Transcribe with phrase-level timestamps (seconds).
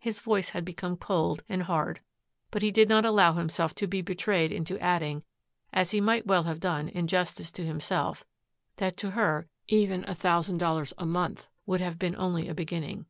[0.00, 2.00] His voice had become cold and hard,
[2.50, 5.22] but he did not allow himself to be betrayed into adding,
[5.72, 8.26] as he might well have done in justice to himself,
[8.78, 13.06] that to her even a thousand dollars a month would have been only a beginning.